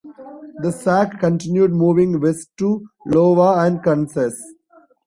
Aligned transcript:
The 0.63 0.71
Sac 0.71 1.19
continued 1.19 1.69
moving 1.69 2.19
west 2.21 2.49
to 2.57 2.87
Iowa 3.13 3.57
and 3.63 3.83
Kansas. 3.83 4.41